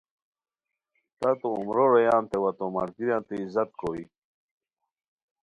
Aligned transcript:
تتو 1.19 1.47
عمرو 1.59 1.85
رویانتے 1.93 2.37
و 2.39 2.45
ا 2.49 2.51
تو 2.57 2.65
ملگیریانتے 2.75 3.35
عزت 3.43 3.69
کوئے 3.79 4.03